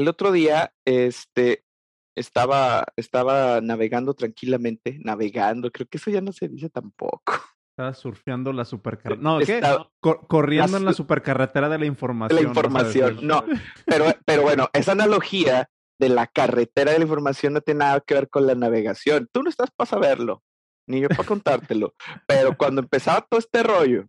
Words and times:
el 0.00 0.08
otro 0.08 0.32
día, 0.32 0.72
este, 0.84 1.64
estaba, 2.16 2.86
estaba 2.96 3.60
navegando 3.60 4.14
tranquilamente, 4.14 4.98
navegando, 5.02 5.70
creo 5.70 5.86
que 5.88 5.98
eso 5.98 6.10
ya 6.10 6.20
no 6.20 6.32
se 6.32 6.48
dice 6.48 6.70
tampoco. 6.70 7.22
Estaba 7.70 7.94
surfeando 7.94 8.52
la 8.52 8.66
supercarretera. 8.66 9.22
No, 9.22 9.38
¿qué? 9.38 9.62
corriendo 10.00 10.76
en 10.76 10.84
la 10.84 10.92
supercarretera 10.92 11.70
de 11.70 11.78
la 11.78 11.86
información. 11.86 12.42
La 12.42 12.46
información, 12.46 13.20
no. 13.22 13.42
Pero, 13.86 14.04
pero 14.26 14.42
bueno, 14.42 14.68
esa 14.74 14.92
analogía 14.92 15.70
de 15.98 16.08
la 16.10 16.26
carretera 16.26 16.92
de 16.92 16.98
la 16.98 17.04
información 17.04 17.54
no 17.54 17.62
tiene 17.62 17.78
nada 17.78 18.00
que 18.00 18.14
ver 18.14 18.28
con 18.28 18.46
la 18.46 18.54
navegación. 18.54 19.28
Tú 19.32 19.42
no 19.42 19.48
estás 19.48 19.70
para 19.70 19.88
saberlo, 19.88 20.42
ni 20.86 21.00
yo 21.00 21.08
para 21.08 21.24
contártelo. 21.24 21.94
pero 22.26 22.54
cuando 22.54 22.82
empezaba 22.82 23.22
todo 23.22 23.40
este 23.40 23.62
rollo 23.62 24.08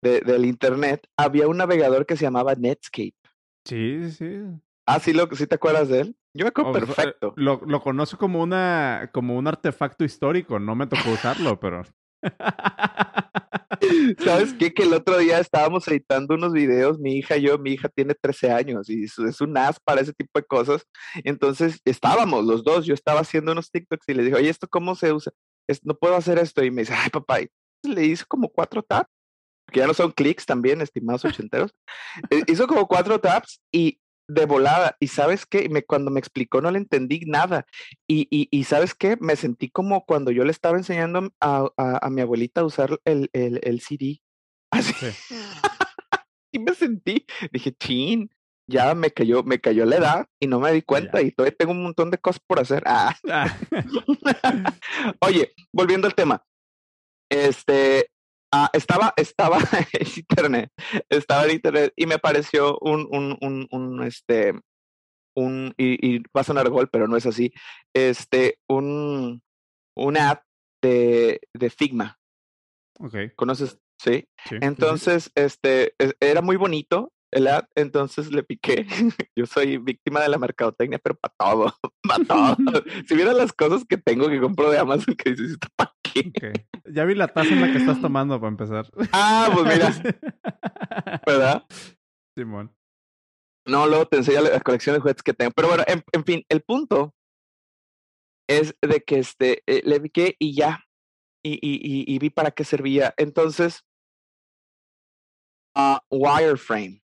de, 0.00 0.20
del 0.20 0.44
internet, 0.44 1.04
había 1.16 1.48
un 1.48 1.56
navegador 1.56 2.06
que 2.06 2.16
se 2.16 2.24
llamaba 2.24 2.54
Netscape. 2.54 3.16
Sí, 3.64 4.12
sí. 4.12 4.42
Ah, 4.86 4.98
sí, 5.00 5.12
lo, 5.12 5.28
¿sí 5.34 5.46
te 5.46 5.54
acuerdas 5.54 5.88
de 5.88 6.00
él? 6.00 6.16
Yo 6.34 6.44
me 6.44 6.48
acuerdo 6.48 6.70
Oh, 6.70 6.72
perfecto. 6.74 7.34
Lo, 7.36 7.60
lo 7.66 7.80
conozco 7.80 8.18
como 8.18 8.42
una 8.42 9.10
como 9.12 9.36
un 9.36 9.46
artefacto 9.46 10.04
histórico, 10.04 10.58
no 10.58 10.74
me 10.74 10.86
tocó 10.86 11.10
usarlo, 11.10 11.60
pero 11.60 11.82
¿Sabes 14.24 14.54
qué? 14.54 14.72
Que 14.72 14.84
el 14.84 14.92
otro 14.92 15.18
día 15.18 15.38
estábamos 15.38 15.86
editando 15.88 16.34
unos 16.34 16.52
videos, 16.52 16.98
mi 16.98 17.16
hija 17.16 17.36
y 17.36 17.42
yo, 17.42 17.58
mi 17.58 17.72
hija 17.72 17.88
tiene 17.88 18.14
13 18.14 18.50
años 18.52 18.88
y 18.88 19.04
es 19.04 19.40
un 19.40 19.56
as 19.56 19.78
para 19.80 20.00
ese 20.00 20.12
tipo 20.12 20.38
de 20.38 20.44
cosas. 20.44 20.86
Entonces 21.24 21.80
estábamos 21.84 22.44
los 22.44 22.62
dos, 22.64 22.86
yo 22.86 22.94
estaba 22.94 23.20
haciendo 23.20 23.52
unos 23.52 23.70
TikToks 23.70 24.08
y 24.08 24.14
le 24.14 24.22
dije, 24.24 24.36
oye, 24.36 24.48
¿esto 24.48 24.68
cómo 24.68 24.94
se 24.94 25.12
usa? 25.12 25.32
Es- 25.68 25.84
no 25.84 25.94
puedo 25.96 26.16
hacer 26.16 26.38
esto. 26.38 26.62
Y 26.64 26.70
me 26.70 26.82
dice, 26.82 26.94
ay, 26.96 27.10
papá, 27.10 27.40
y 27.40 27.48
le 27.82 28.04
hice 28.04 28.24
como 28.26 28.48
cuatro 28.48 28.82
taps, 28.82 29.10
que 29.70 29.80
ya 29.80 29.86
no 29.86 29.94
son 29.94 30.12
clics 30.12 30.46
también, 30.46 30.80
estimados 30.80 31.24
ochenteros. 31.24 31.72
Eh, 32.30 32.42
Hizo 32.46 32.66
como 32.66 32.86
cuatro 32.86 33.18
taps 33.20 33.60
y 33.72 33.98
de 34.28 34.46
volada. 34.46 34.96
Y 35.00 35.08
sabes 35.08 35.46
qué? 35.46 35.68
Me, 35.68 35.82
cuando 35.82 36.10
me 36.10 36.20
explicó 36.20 36.60
no 36.60 36.70
le 36.70 36.78
entendí 36.78 37.20
nada. 37.26 37.66
Y, 38.06 38.28
y, 38.30 38.48
y 38.50 38.64
sabes 38.64 38.94
qué? 38.94 39.16
Me 39.20 39.36
sentí 39.36 39.70
como 39.70 40.04
cuando 40.04 40.30
yo 40.30 40.44
le 40.44 40.50
estaba 40.50 40.78
enseñando 40.78 41.32
a, 41.40 41.68
a, 41.76 42.06
a 42.06 42.10
mi 42.10 42.20
abuelita 42.20 42.62
a 42.62 42.64
usar 42.64 43.00
el, 43.04 43.30
el, 43.32 43.60
el 43.62 43.80
CD. 43.80 44.22
Así, 44.70 44.92
sí. 44.94 45.34
y 46.52 46.58
me 46.58 46.74
sentí. 46.74 47.26
Dije, 47.52 47.72
chin, 47.72 48.30
ya 48.66 48.94
me 48.94 49.10
cayó, 49.10 49.42
me 49.42 49.60
cayó 49.60 49.84
la 49.84 49.96
edad 49.96 50.26
y 50.40 50.46
no 50.46 50.60
me 50.60 50.72
di 50.72 50.82
cuenta 50.82 51.20
y 51.20 51.30
todavía 51.30 51.56
tengo 51.56 51.72
un 51.72 51.82
montón 51.82 52.10
de 52.10 52.18
cosas 52.18 52.40
por 52.46 52.60
hacer. 52.60 52.82
Ah. 52.86 53.14
Ah, 53.28 53.58
Oye, 55.20 55.52
volviendo 55.72 56.06
al 56.06 56.14
tema. 56.14 56.44
Este, 57.28 58.10
ah, 58.52 58.70
estaba, 58.72 59.12
estaba 59.16 59.58
en 59.92 60.08
internet, 60.16 60.70
estaba 61.08 61.44
en 61.46 61.52
internet 61.52 61.92
y 61.96 62.06
me 62.06 62.14
apareció 62.14 62.78
un, 62.80 63.06
un, 63.10 63.36
un, 63.40 63.66
un, 63.70 64.02
este, 64.04 64.52
un, 65.36 65.74
y, 65.76 66.14
y 66.16 66.18
va 66.36 66.42
a 66.42 66.44
sonar 66.44 66.68
gol, 66.68 66.88
pero 66.90 67.08
no 67.08 67.16
es 67.16 67.26
así, 67.26 67.52
este, 67.94 68.58
un, 68.68 69.42
un 69.96 70.16
app 70.16 70.42
de, 70.82 71.40
de 71.54 71.70
Figma. 71.70 72.18
ok. 72.98 73.16
¿Conoces? 73.36 73.78
Sí. 73.98 74.12
sí, 74.14 74.26
sí, 74.44 74.48
sí. 74.50 74.56
Entonces, 74.62 75.30
este, 75.36 75.94
es- 75.98 76.16
era 76.20 76.42
muy 76.42 76.56
bonito 76.56 77.12
el 77.30 77.46
ad, 77.46 77.64
entonces 77.76 78.30
le 78.32 78.42
piqué. 78.42 78.84
Yo 79.36 79.46
soy 79.46 79.78
víctima 79.78 80.20
de 80.20 80.28
la 80.28 80.38
mercadotecnia, 80.38 80.98
pero 80.98 81.14
para 81.14 81.34
todo, 81.38 81.76
para 82.02 82.24
todo. 82.24 82.56
Si 83.06 83.14
vieran 83.14 83.38
las 83.38 83.52
cosas 83.52 83.84
que 83.88 83.96
tengo 83.96 84.28
que 84.28 84.40
compro 84.40 84.70
de 84.70 84.78
Amazon, 84.78 85.14
que 85.14 85.30
dices, 85.30 85.52
¿esto 85.52 85.68
para 85.76 85.94
qué? 86.02 86.32
Ya 86.86 87.04
vi 87.04 87.14
la 87.14 87.28
taza 87.28 87.50
en 87.50 87.60
la 87.60 87.72
que 87.72 87.78
estás 87.78 88.00
tomando 88.00 88.40
para 88.40 88.50
empezar. 88.50 88.90
Ah, 89.12 89.50
pues 89.52 89.64
mira, 89.64 89.92
¿verdad? 91.26 91.64
Simón. 92.36 92.74
No, 93.66 93.86
luego 93.86 94.06
te 94.06 94.16
enseño 94.16 94.40
la 94.40 94.60
colección 94.60 94.94
de 94.94 95.00
juguetes 95.00 95.22
que 95.22 95.34
tengo. 95.34 95.52
Pero 95.52 95.68
bueno, 95.68 95.84
en, 95.86 96.02
en 96.12 96.24
fin, 96.24 96.44
el 96.48 96.62
punto 96.62 97.14
es 98.48 98.74
de 98.82 99.00
que 99.02 99.18
este, 99.18 99.62
eh, 99.66 99.82
le 99.84 100.00
piqué 100.00 100.36
y 100.38 100.54
ya. 100.54 100.84
Y, 101.44 101.54
y, 101.54 101.74
y, 101.82 102.14
y 102.14 102.18
vi 102.18 102.30
para 102.30 102.50
qué 102.50 102.64
servía. 102.64 103.14
Entonces, 103.16 103.84
ah, 105.76 106.02
wireframe. 106.10 107.02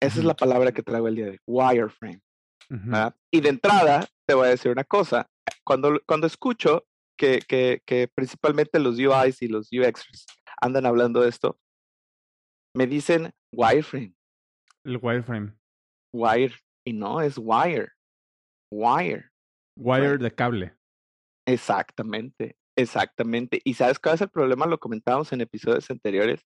Esa 0.00 0.18
es 0.20 0.24
la 0.24 0.34
palabra 0.34 0.72
que 0.72 0.82
traigo 0.82 1.08
el 1.08 1.16
día 1.16 1.24
de 1.26 1.30
hoy. 1.32 1.40
Wireframe. 1.46 2.22
¿verdad? 2.68 3.16
Y 3.30 3.40
de 3.40 3.48
entrada, 3.48 4.06
te 4.26 4.34
voy 4.34 4.46
a 4.46 4.50
decir 4.50 4.70
una 4.70 4.84
cosa. 4.84 5.30
Cuando, 5.64 6.00
cuando 6.06 6.26
escucho 6.26 6.86
que, 7.18 7.40
que, 7.46 7.82
que 7.84 8.08
principalmente 8.08 8.78
los 8.78 8.96
UIs 8.98 9.42
y 9.42 9.48
los 9.48 9.68
UXs 9.72 10.26
andan 10.62 10.86
hablando 10.86 11.20
de 11.20 11.28
esto, 11.28 11.58
me 12.74 12.86
dicen 12.86 13.32
wireframe, 13.52 14.14
El 14.84 14.98
wireframe. 15.02 15.52
wire, 16.14 16.54
y 16.86 16.92
no 16.92 17.20
es 17.20 17.36
wire, 17.36 17.90
wire. 18.72 19.30
Wire 19.76 20.18
de 20.18 20.34
cable. 20.34 20.74
Exactamente, 21.46 22.56
exactamente. 22.76 23.60
¿Y 23.64 23.74
sabes 23.74 23.98
cuál 23.98 24.14
es 24.16 24.20
el 24.22 24.28
problema? 24.30 24.66
Lo 24.66 24.78
comentábamos 24.78 25.32
en 25.32 25.40
episodios 25.40 25.90
anteriores. 25.90 26.46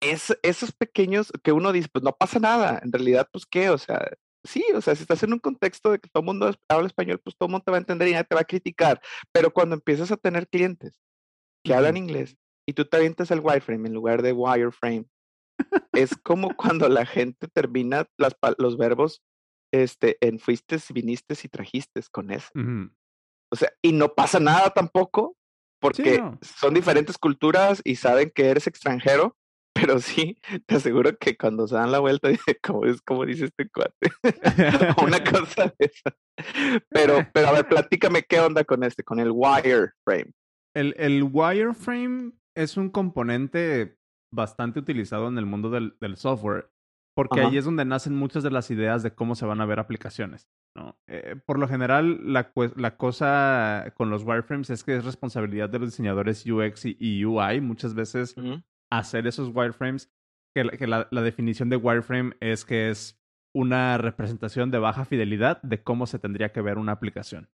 Es, 0.00 0.36
esos 0.42 0.72
pequeños 0.72 1.32
que 1.44 1.52
uno 1.52 1.70
dice, 1.72 1.88
pues 1.92 2.02
no 2.02 2.12
pasa 2.12 2.38
nada. 2.40 2.80
En 2.82 2.92
realidad, 2.92 3.28
pues 3.32 3.46
qué, 3.46 3.70
o 3.70 3.78
sea, 3.78 4.10
sí, 4.44 4.64
o 4.74 4.80
sea, 4.80 4.94
si 4.94 5.02
estás 5.02 5.22
en 5.22 5.32
un 5.32 5.38
contexto 5.38 5.90
de 5.90 5.98
que 5.98 6.08
todo 6.08 6.22
el 6.22 6.26
mundo 6.26 6.54
habla 6.68 6.86
español, 6.86 7.20
pues 7.22 7.36
todo 7.36 7.46
el 7.48 7.52
mundo 7.52 7.64
te 7.64 7.70
va 7.70 7.78
a 7.78 7.80
entender 7.80 8.08
y 8.08 8.12
nadie 8.12 8.24
te 8.24 8.34
va 8.34 8.42
a 8.42 8.44
criticar. 8.44 9.00
Pero 9.32 9.52
cuando 9.52 9.74
empiezas 9.74 10.10
a 10.10 10.16
tener 10.16 10.48
clientes 10.48 11.00
que 11.64 11.74
hablan 11.74 11.96
inglés 11.96 12.36
y 12.66 12.72
tú 12.72 12.84
te 12.84 12.96
avientas 12.96 13.30
el 13.30 13.40
wireframe 13.40 13.88
en 13.88 13.94
lugar 13.94 14.22
de 14.22 14.32
wireframe, 14.32 15.06
es 15.92 16.16
como 16.22 16.54
cuando 16.56 16.88
la 16.88 17.06
gente 17.06 17.48
termina 17.48 18.06
las, 18.18 18.36
los 18.58 18.76
verbos 18.76 19.22
este, 19.72 20.18
en 20.20 20.38
fuiste, 20.38 20.78
viniste 20.92 21.34
y 21.42 21.48
trajiste 21.48 22.02
con 22.10 22.30
eso. 22.30 22.48
Ujú. 22.54 22.90
O 23.50 23.56
sea, 23.56 23.70
y 23.82 23.92
no 23.92 24.14
pasa 24.14 24.40
nada 24.40 24.70
tampoco, 24.70 25.36
porque 25.80 26.18
no. 26.18 26.38
son 26.40 26.74
diferentes 26.74 27.18
culturas 27.18 27.80
y 27.84 27.96
saben 27.96 28.30
que 28.34 28.46
eres 28.46 28.66
extranjero, 28.66 29.36
pero 29.82 29.98
sí, 29.98 30.38
te 30.66 30.76
aseguro 30.76 31.16
que 31.18 31.36
cuando 31.36 31.66
se 31.66 31.74
dan 31.74 31.90
la 31.90 31.98
vuelta, 31.98 32.28
como 32.62 32.86
es 32.86 33.02
como 33.02 33.26
dice 33.26 33.46
este 33.46 33.68
cuate, 33.68 34.12
una 35.04 35.24
cosa 35.24 35.74
de 35.78 35.86
esa. 35.86 36.16
Pero, 36.88 37.26
pero 37.34 37.48
a 37.48 37.52
ver, 37.52 37.68
platícame 37.68 38.22
qué 38.22 38.40
onda 38.40 38.64
con 38.64 38.84
este, 38.84 39.02
con 39.02 39.18
el 39.18 39.32
wireframe. 39.32 40.32
El, 40.74 40.94
el 40.98 41.24
wireframe 41.24 42.32
es 42.56 42.76
un 42.76 42.90
componente 42.90 43.98
bastante 44.32 44.78
utilizado 44.78 45.28
en 45.28 45.36
el 45.36 45.46
mundo 45.46 45.68
del, 45.68 45.96
del 46.00 46.16
software, 46.16 46.70
porque 47.14 47.40
Ajá. 47.40 47.50
ahí 47.50 47.58
es 47.58 47.64
donde 47.64 47.84
nacen 47.84 48.14
muchas 48.14 48.42
de 48.42 48.50
las 48.50 48.70
ideas 48.70 49.02
de 49.02 49.14
cómo 49.14 49.34
se 49.34 49.46
van 49.46 49.60
a 49.60 49.66
ver 49.66 49.80
aplicaciones. 49.80 50.48
¿no? 50.74 50.96
Eh, 51.06 51.36
por 51.44 51.58
lo 51.58 51.68
general, 51.68 52.32
la, 52.32 52.52
la 52.76 52.96
cosa 52.96 53.92
con 53.94 54.08
los 54.08 54.22
wireframes 54.22 54.70
es 54.70 54.84
que 54.84 54.96
es 54.96 55.04
responsabilidad 55.04 55.68
de 55.68 55.80
los 55.80 55.90
diseñadores 55.90 56.46
UX 56.46 56.86
y, 56.86 56.96
y 56.98 57.24
UI 57.24 57.60
muchas 57.60 57.94
veces 57.94 58.34
hacer 58.98 59.26
esos 59.26 59.50
wireframes, 59.54 60.10
que, 60.54 60.64
la- 60.64 60.72
que 60.72 60.86
la, 60.86 61.08
la 61.10 61.22
definición 61.22 61.68
de 61.68 61.76
wireframe 61.76 62.34
es 62.40 62.64
que 62.64 62.90
es 62.90 63.18
una 63.54 63.98
representación 63.98 64.70
de 64.70 64.78
baja 64.78 65.04
fidelidad 65.04 65.60
de 65.62 65.82
cómo 65.82 66.06
se 66.06 66.18
tendría 66.18 66.52
que 66.52 66.60
ver 66.62 66.78
una 66.78 66.92
aplicación. 66.92 67.48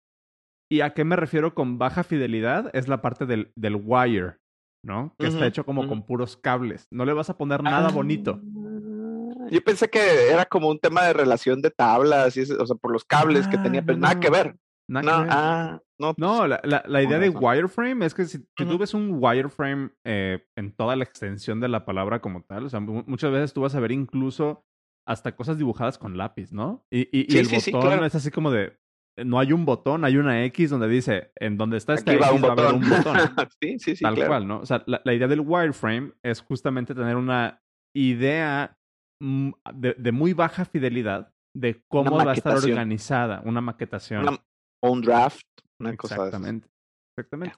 ¿Y 0.71 0.81
a 0.81 0.91
qué 0.95 1.05
me 1.05 1.17
refiero 1.17 1.55
con 1.55 1.79
baja 1.79 2.03
fidelidad? 2.05 2.71
Es 2.75 2.89
la 2.89 3.01
parte 3.03 3.27
del, 3.27 3.53
del 3.55 3.77
wire, 3.77 4.39
¿no? 4.85 5.15
Que 5.19 5.27
está 5.27 5.47
hecho 5.47 5.65
como 5.65 5.87
con 5.87 6.03
puros 6.05 6.37
cables. 6.37 6.89
No 6.91 7.05
le 7.05 7.13
vas 7.13 7.31
a 7.31 7.37
poner 7.37 7.63
nada 7.63 7.91
bonito. 7.91 8.41
Ah, 8.43 9.49
Yo 9.51 9.63
pensé 9.63 9.89
que 9.91 10.31
era 10.33 10.47
como 10.47 10.69
un 10.69 10.79
tema 10.79 11.05
de 11.05 11.13
relación 11.13 11.61
de 11.63 11.71
tablas, 11.71 12.37
y 12.37 12.41
ese- 12.41 12.55
o 12.55 12.67
sea, 12.67 12.77
por 12.77 12.93
los 12.93 13.05
cables 13.05 13.47
que 13.47 13.57
Ah, 13.59 13.63
tenía, 13.63 13.83
pero 13.85 13.99
no, 13.99 14.03
nada 14.03 14.19
que 14.19 14.31
ver. 14.31 14.57
Nada 14.89 15.03
No, 15.05 15.19
que 15.19 15.23
ver. 15.25 15.33
ah, 15.33 15.83
no, 15.99 16.15
pues, 16.15 16.19
No, 16.19 16.47
la, 16.47 16.61
la- 16.65 16.85
la 16.87 17.03
idea 17.03 17.19
de 17.19 17.29
wireframe 17.31 18.05
es 18.05 18.15
que 18.15 18.25
si, 18.25 18.39
si 18.39 18.65
tú 18.67 18.79
ves 18.79 18.95
un 18.95 19.19
wireframe 19.21 19.91
eh, 20.05 20.47
en 20.57 20.73
toda 20.73 20.97
la 20.97 21.05
extensión 21.05 21.61
de 21.61 21.69
la 21.69 21.85
palabra 21.85 22.21
como 22.21 22.43
tal, 22.43 22.67
o 22.67 22.69
sea, 22.69 22.81
mu- 22.81 23.05
muchas 23.07 23.31
veces 23.31 23.53
tú 23.53 23.61
vas 23.63 23.75
a 23.75 23.81
ver 23.81 23.93
incluso 23.93 24.65
hasta 25.07 25.37
cosas 25.37 25.59
dibujadas 25.59 25.99
con 25.99 26.17
lápiz, 26.17 26.53
¿no? 26.53 26.85
Y, 26.91 27.03
y, 27.17 27.27
y 27.29 27.33
Sí, 27.33 27.39
el 27.39 27.47
sí, 27.47 27.61
sí, 27.61 27.71
botón 27.73 27.89
claro. 27.91 28.07
es 28.07 28.15
así 28.15 28.31
como 28.31 28.51
de, 28.51 28.79
no 29.23 29.39
hay 29.39 29.53
un 29.53 29.65
botón, 29.67 30.05
hay 30.05 30.17
una 30.17 30.45
X 30.47 30.71
donde 30.71 30.89
dice, 30.89 31.31
en 31.37 31.57
donde 31.59 31.77
está 31.77 31.95
esta 31.95 32.11
aquí 32.13 32.21
va 32.21 32.29
X 32.29 32.37
un 32.37 32.43
va 32.45 32.49
a 32.49 32.53
haber 32.53 32.73
botón. 32.73 32.83
un 32.83 32.91
botón. 32.91 33.17
sí, 33.61 33.79
sí, 33.79 33.97
sí, 33.97 34.03
tal 34.03 34.15
claro. 34.15 34.29
cual, 34.31 34.49
¿no? 34.49 34.59
O 34.61 34.67
sea, 34.67 34.83
la, 34.87 35.01
la 35.05 35.15
idea 35.15 35.29
del 35.29 35.41
wireframe 35.41 36.13
es 36.25 36.41
justamente 36.41 36.95
tener 36.95 37.17
una 37.17 37.63
idea 37.95 38.77
mm, 39.23 39.51
de, 39.75 39.95
de 39.99 40.13
muy 40.13 40.33
baja 40.33 40.65
fidelidad 40.65 41.33
de 41.57 41.83
cómo 41.89 42.17
va 42.25 42.33
a 42.33 42.35
estar 42.35 42.57
organizada 42.57 43.43
una 43.45 43.61
maquetación. 43.61 44.23
Una- 44.27 44.45
o 44.83 44.91
un 44.91 45.01
draft, 45.01 45.47
una 45.81 45.97
cosa 45.97 46.15
de 46.15 46.21
esas. 46.21 46.29
Exactamente. 46.29 46.69
Exactamente. 47.17 47.57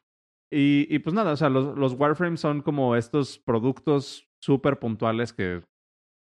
Y, 0.52 0.86
y 0.94 0.98
pues 1.00 1.14
nada, 1.14 1.32
o 1.32 1.36
sea, 1.36 1.48
los, 1.48 1.76
los 1.76 1.94
wireframes 1.94 2.40
son 2.40 2.62
como 2.62 2.94
estos 2.94 3.38
productos 3.38 4.28
súper 4.40 4.78
puntuales 4.78 5.32
que 5.32 5.64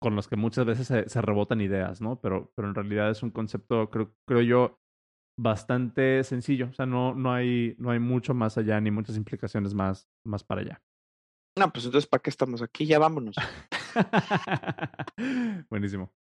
con 0.03 0.17
los 0.17 0.29
que 0.29 0.37
muchas 0.37 0.65
veces 0.65 0.87
se, 0.87 1.09
se 1.09 1.23
rebotan 1.23 1.61
ideas, 1.61 2.01
¿no? 2.01 2.21
Pero, 2.21 2.53
pero 2.57 2.69
en 2.69 2.75
realidad 2.75 3.11
es 3.11 3.23
un 3.23 3.31
concepto, 3.31 3.91
creo, 3.91 4.15
creo 4.27 4.41
yo, 4.41 4.81
bastante 5.39 6.25
sencillo. 6.25 6.69
O 6.71 6.73
sea, 6.73 6.87
no, 6.87 7.15
no, 7.15 7.33
hay, 7.33 7.77
no 7.79 7.91
hay 7.91 7.99
mucho 7.99 8.35
más 8.35 8.57
allá 8.59 8.81
ni 8.81 8.91
muchas 8.91 9.17
implicaciones 9.17 9.75
más, 9.75 10.09
más 10.25 10.43
para 10.43 10.63
allá. 10.63 10.83
No, 11.59 11.71
pues 11.71 11.85
entonces, 11.85 12.09
¿para 12.09 12.23
qué 12.23 12.31
estamos 12.31 12.63
aquí? 12.63 12.87
Ya 12.87 12.99
vámonos. 12.99 13.37
Buenísimo. 15.71 16.13